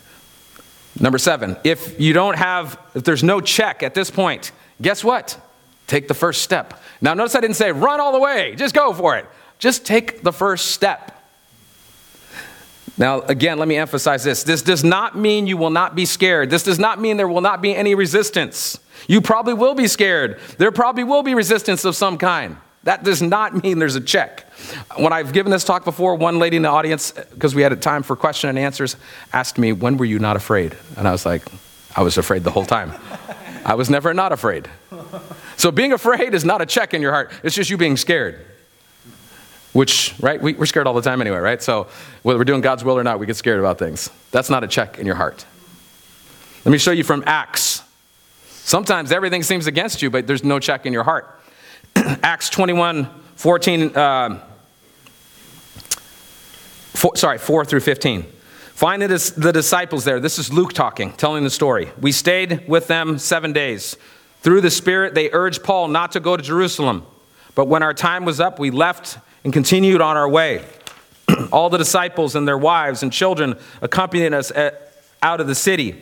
[1.00, 5.40] Number seven, if you don't have, if there's no check at this point, guess what?
[5.86, 6.82] Take the first step.
[7.02, 9.26] Now, notice I didn't say run all the way, just go for it.
[9.60, 11.16] Just take the first step.
[12.98, 14.44] Now, again, let me emphasize this.
[14.44, 16.50] This does not mean you will not be scared.
[16.50, 18.80] This does not mean there will not be any resistance.
[19.08, 20.40] You probably will be scared.
[20.58, 22.58] There probably will be resistance of some kind.
[22.84, 24.52] That does not mean there's a check.
[24.98, 27.76] When I've given this talk before, one lady in the audience, because we had a
[27.76, 28.96] time for question and answers,
[29.32, 30.76] asked me, When were you not afraid?
[30.96, 31.44] And I was like,
[31.96, 32.94] I was afraid the whole time.
[33.66, 34.70] I was never not afraid.
[35.58, 38.46] So being afraid is not a check in your heart, it's just you being scared
[39.73, 41.62] which, right, we, are scared all the time anyway, right?
[41.62, 41.88] So
[42.23, 44.10] whether we're doing God's will or not, we get scared about things.
[44.32, 45.45] That's not a check in your heart.
[46.65, 47.84] Let me show you from Acts.
[48.47, 51.39] Sometimes everything seems against you, but there's no check in your heart.
[51.95, 54.43] Acts 21, 14, uh,
[56.93, 58.23] four, sorry, 4 through 15.
[58.73, 60.19] Find the, the disciples there.
[60.19, 61.89] This is Luke talking, telling the story.
[61.99, 63.95] We stayed with them seven days.
[64.41, 67.06] Through the Spirit, they urged Paul not to go to Jerusalem.
[67.56, 70.63] But when our time was up, we left and continued on our way.
[71.52, 75.95] All the disciples and their wives and children accompanied us at, out of the city.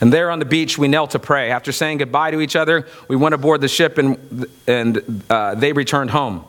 [0.00, 1.50] And there on the beach, we knelt to pray.
[1.50, 5.72] After saying goodbye to each other, we went aboard the ship and, and uh, they
[5.72, 6.44] returned home.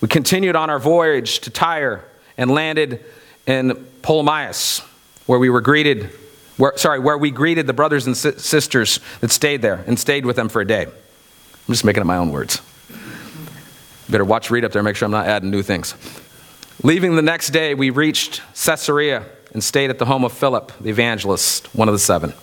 [0.00, 2.04] We continued on our voyage to Tyre
[2.36, 3.04] and landed
[3.46, 4.80] in Ptolemais,
[5.26, 6.10] where we were greeted,
[6.56, 10.36] where, sorry, where we greeted the brothers and sisters that stayed there and stayed with
[10.36, 10.84] them for a day.
[10.86, 12.60] I'm just making up my own words.
[14.08, 15.94] Better watch, read up there, make sure I'm not adding new things.
[16.82, 20.90] Leaving the next day, we reached Caesarea and stayed at the home of Philip, the
[20.90, 22.34] evangelist, one of the seven.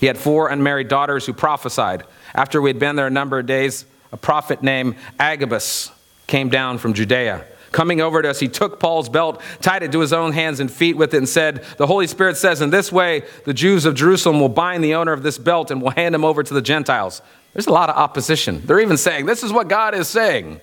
[0.00, 2.04] He had four unmarried daughters who prophesied.
[2.34, 5.90] After we had been there a number of days, a prophet named Agabus
[6.26, 7.44] came down from Judea.
[7.72, 10.70] Coming over to us, he took Paul's belt, tied it to his own hands and
[10.70, 13.94] feet with it, and said, The Holy Spirit says, In this way, the Jews of
[13.94, 16.62] Jerusalem will bind the owner of this belt and will hand him over to the
[16.62, 17.20] Gentiles.
[17.52, 18.62] There's a lot of opposition.
[18.64, 20.60] They're even saying, This is what God is saying.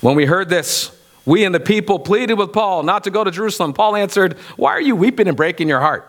[0.00, 0.90] When we heard this,
[1.24, 3.72] we and the people pleaded with Paul not to go to Jerusalem.
[3.72, 6.08] Paul answered, Why are you weeping and breaking your heart?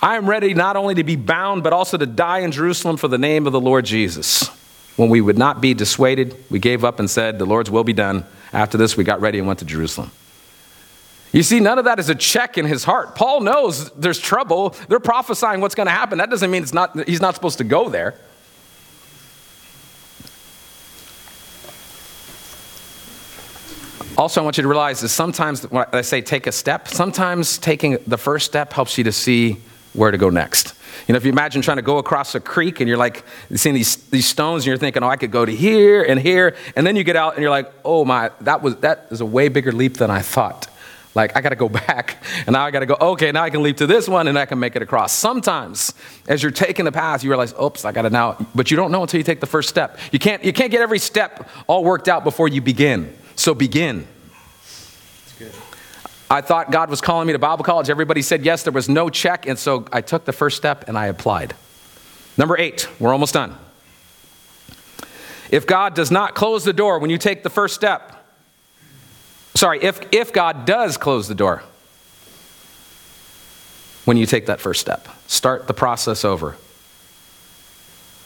[0.00, 3.08] I am ready not only to be bound, but also to die in Jerusalem for
[3.08, 4.48] the name of the Lord Jesus.
[4.96, 7.92] When we would not be dissuaded, we gave up and said, The Lord's will be
[7.92, 8.24] done.
[8.52, 10.10] After this, we got ready and went to Jerusalem.
[11.32, 13.14] You see, none of that is a check in his heart.
[13.14, 14.70] Paul knows there's trouble.
[14.88, 16.18] They're prophesying what's going to happen.
[16.18, 18.14] That doesn't mean it's not, he's not supposed to go there.
[24.18, 27.56] Also, I want you to realize is sometimes when I say take a step, sometimes
[27.56, 29.58] taking the first step helps you to see
[29.92, 30.74] where to go next.
[31.06, 33.76] You know, if you imagine trying to go across a creek and you're like seeing
[33.76, 36.56] these, these stones and you're thinking, oh, I could go to here and here.
[36.74, 39.26] And then you get out and you're like, oh my, that was that is a
[39.26, 40.68] way bigger leap than I thought.
[41.14, 43.50] Like, I got to go back, and now I got to go, okay, now I
[43.50, 45.12] can leap to this one, and I can make it across.
[45.12, 45.92] Sometimes,
[46.28, 48.92] as you're taking the path, you realize, oops, I got to now, but you don't
[48.92, 49.98] know until you take the first step.
[50.12, 53.16] You can't, you can't get every step all worked out before you begin.
[53.38, 54.04] So begin.
[56.28, 57.88] I thought God was calling me to Bible college.
[57.88, 58.64] Everybody said yes.
[58.64, 59.46] There was no check.
[59.46, 61.54] And so I took the first step and I applied.
[62.36, 63.56] Number eight, we're almost done.
[65.52, 68.12] If God does not close the door when you take the first step,
[69.54, 71.62] sorry, if, if God does close the door
[74.04, 76.56] when you take that first step, start the process over.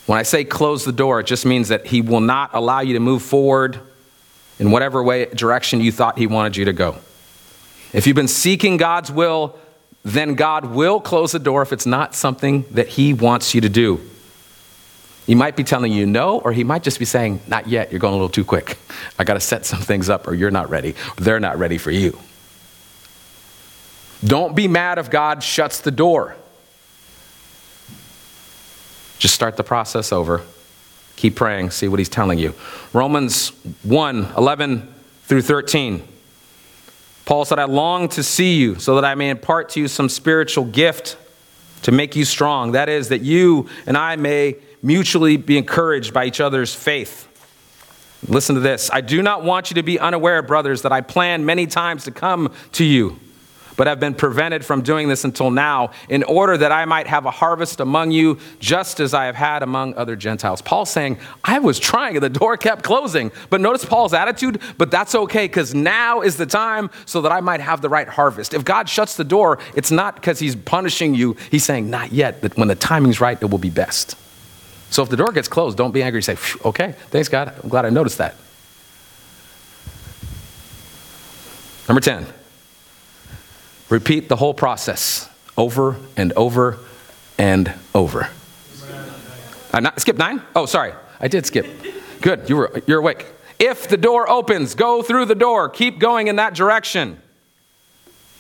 [0.07, 2.95] When I say close the door, it just means that He will not allow you
[2.95, 3.79] to move forward
[4.63, 6.97] in whatever way, direction you thought He wanted you to go.
[7.93, 9.59] If you've been seeking God's will,
[10.05, 13.69] then God will close the door if it's not something that He wants you to
[13.69, 14.01] do.
[15.27, 17.99] He might be telling you no, or He might just be saying, Not yet, you're
[17.99, 18.79] going a little too quick.
[19.19, 21.77] I got to set some things up, or you're not ready, or they're not ready
[21.77, 22.17] for you.
[24.25, 26.37] Don't be mad if God shuts the door.
[29.19, 30.43] Just start the process over.
[31.17, 32.55] Keep praying, see what He's telling you.
[32.93, 33.51] Romans
[33.83, 34.95] 1 11
[35.25, 36.09] through 13.
[37.25, 40.09] Paul said, I long to see you so that I may impart to you some
[40.09, 41.17] spiritual gift
[41.83, 42.73] to make you strong.
[42.73, 47.29] That is, that you and I may mutually be encouraged by each other's faith.
[48.29, 48.91] Listen to this.
[48.93, 52.11] I do not want you to be unaware, brothers, that I planned many times to
[52.11, 53.19] come to you
[53.77, 57.27] but have been prevented from doing this until now, in order that I might have
[57.27, 60.63] a harvest among you, just as I have had among other Gentiles.
[60.63, 63.33] Paul's saying, I was trying, and the door kept closing.
[63.51, 67.41] But notice Paul's attitude, but that's okay, because now is the time so that I
[67.41, 68.55] might have the right harvest.
[68.55, 72.41] If God shuts the door, it's not because he's punishing you, he's saying, not yet,
[72.41, 74.17] but when the timing's right, it will be best.
[74.91, 76.23] So if the door gets closed, don't be angry.
[76.23, 77.55] Say, okay, thanks, God.
[77.63, 78.35] I'm glad I noticed that.
[81.89, 82.27] Number 10.
[83.93, 86.79] Repeat the whole process over and over
[87.37, 88.31] and over.
[89.71, 90.41] I not, skip nine?
[90.57, 90.95] Oh, sorry.
[91.21, 91.67] I did skip.
[92.23, 92.49] Good.
[92.49, 93.27] You were, you're awake.
[93.59, 95.69] If the door opens, go through the door.
[95.69, 97.21] Keep going in that direction.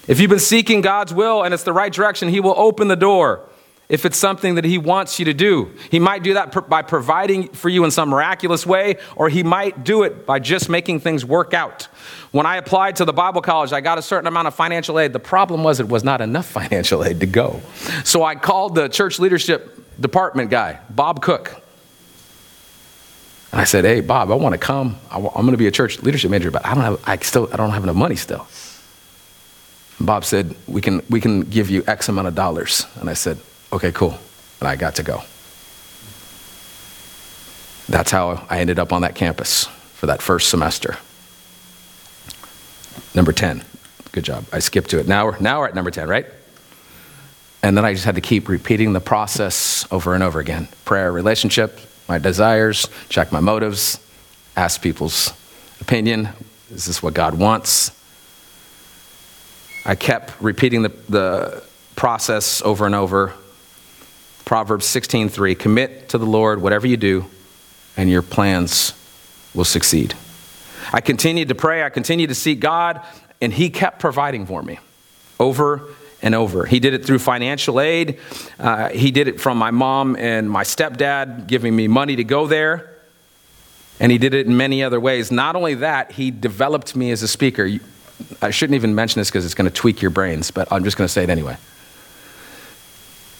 [0.09, 2.96] If you've been seeking God's will and it's the right direction, He will open the
[2.96, 3.46] door
[3.88, 5.70] if it's something that He wants you to do.
[5.90, 9.84] He might do that by providing for you in some miraculous way, or He might
[9.84, 11.88] do it by just making things work out.
[12.30, 15.12] When I applied to the Bible college, I got a certain amount of financial aid.
[15.12, 17.60] The problem was it was not enough financial aid to go.
[18.04, 21.62] So I called the church leadership department guy, Bob Cook.
[23.52, 24.98] And I said, "Hey, Bob, I want to come.
[25.10, 27.02] I'm going to be a church leadership major, but I don't have.
[27.06, 27.50] I still.
[27.52, 28.46] I don't have enough money still."
[29.98, 31.02] And Bob said, "We can.
[31.10, 33.38] We can give you X amount of dollars." And I said,
[33.72, 34.18] "Okay, cool."
[34.60, 35.22] And I got to go.
[37.88, 40.96] That's how I ended up on that campus for that first semester.
[43.14, 43.64] Number 10.
[44.12, 44.44] Good job.
[44.52, 45.08] I skipped to it.
[45.08, 46.26] Now we're, now we're at number 10, right?
[47.62, 51.12] And then I just had to keep repeating the process over and over again prayer,
[51.12, 54.00] relationship, my desires, check my motives,
[54.56, 55.32] ask people's
[55.80, 56.28] opinion.
[56.70, 57.90] Is this what God wants?
[59.84, 61.64] I kept repeating the, the
[61.96, 63.34] process over and over.
[64.45, 67.26] Proverbs 16:3 Commit to the Lord whatever you do,
[67.97, 68.95] and your plans
[69.55, 70.14] will succeed.
[70.93, 73.01] I continued to pray, I continued to seek God,
[73.40, 74.78] and He kept providing for me
[75.38, 75.82] over
[76.20, 76.66] and over.
[76.66, 78.18] He did it through financial aid,
[78.59, 82.47] uh, He did it from my mom and my stepdad giving me money to go
[82.47, 82.88] there.
[84.01, 85.30] And he did it in many other ways.
[85.30, 87.70] Not only that, he developed me as a speaker.
[88.40, 90.97] I shouldn't even mention this because it's going to tweak your brains, but I'm just
[90.97, 91.57] going to say it anyway.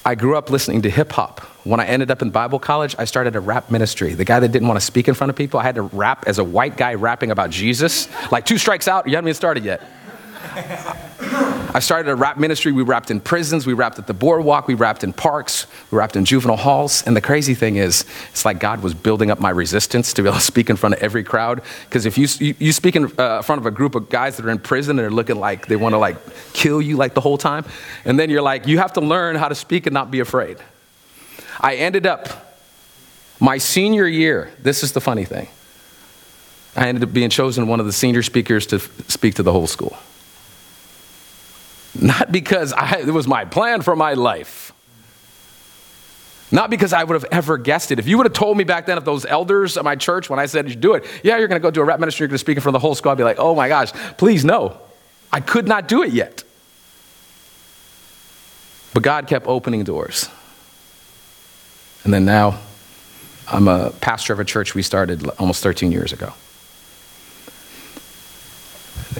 [0.05, 1.41] I grew up listening to hip hop.
[1.65, 4.15] When I ended up in Bible college, I started a rap ministry.
[4.15, 6.25] The guy that didn't want to speak in front of people, I had to rap
[6.27, 8.09] as a white guy rapping about Jesus.
[8.33, 9.81] Like two strikes out, you haven't even started yet.
[11.75, 12.73] I started a rap ministry.
[12.73, 16.17] We rapped in prisons, we rapped at the boardwalk, we rapped in parks, we rapped
[16.17, 17.03] in juvenile halls.
[17.07, 20.29] And the crazy thing is, it's like God was building up my resistance to be
[20.29, 21.63] able to speak in front of every crowd.
[21.85, 24.45] Because if you, you, you, speak in uh, front of a group of guys that
[24.45, 26.17] are in prison and they're looking like they want to like
[26.53, 27.65] kill you like the whole time,
[28.05, 30.59] and then you're like, you have to learn how to speak and not be afraid.
[31.61, 32.29] I ended up
[33.41, 35.49] my senior year, this is the funny thing.
[36.77, 39.67] I ended up being chosen one of the senior speakers to speak to the whole
[39.67, 39.97] school.
[42.01, 44.73] Not because I, it was my plan for my life.
[46.51, 47.99] Not because I would have ever guessed it.
[47.99, 50.39] If you would have told me back then, if those elders at my church, when
[50.39, 52.29] I said, you do it, yeah, you're going to go do a rap ministry, you're
[52.29, 53.93] going to speak in front of the whole school, I'd be like, oh my gosh,
[54.19, 54.79] please no.
[55.33, 56.45] I could not do it yet.
[58.93, 60.29] But God kept opening doors.
[62.05, 62.59] And then now,
[63.49, 66.35] I'm a pastor of a church we started almost 13 years ago.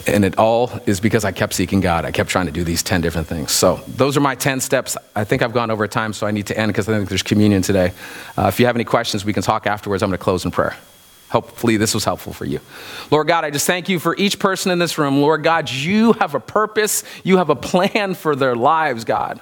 [0.07, 2.05] And it all is because I kept seeking God.
[2.05, 3.51] I kept trying to do these 10 different things.
[3.51, 4.97] So, those are my 10 steps.
[5.15, 7.23] I think I've gone over time, so I need to end because I think there's
[7.23, 7.93] communion today.
[8.37, 10.01] Uh, if you have any questions, we can talk afterwards.
[10.03, 10.75] I'm going to close in prayer.
[11.29, 12.59] Hopefully, this was helpful for you.
[13.09, 15.19] Lord God, I just thank you for each person in this room.
[15.19, 19.41] Lord God, you have a purpose, you have a plan for their lives, God.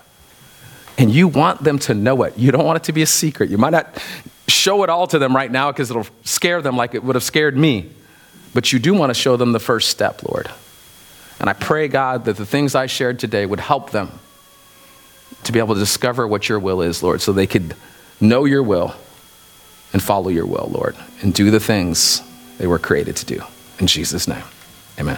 [0.98, 2.38] And you want them to know it.
[2.38, 3.50] You don't want it to be a secret.
[3.50, 4.02] You might not
[4.48, 7.24] show it all to them right now because it'll scare them like it would have
[7.24, 7.90] scared me.
[8.54, 10.50] But you do want to show them the first step, Lord.
[11.40, 14.20] And I pray, God, that the things I shared today would help them
[15.44, 17.76] to be able to discover what your will is, Lord, so they could
[18.20, 18.96] know your will
[19.94, 22.22] and follow your will, Lord, and do the things
[22.58, 23.44] they were created to do.
[23.80, 24.44] In Jesus' name,
[25.00, 25.18] amen.